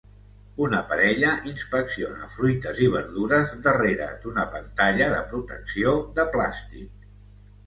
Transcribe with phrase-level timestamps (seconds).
[0.67, 7.07] Una parella inspecciona fruites i verdures darrere d'una pantalla de protecció de plàstic.